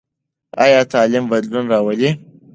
[0.63, 2.09] ایا تعلیم بدلون راولي؟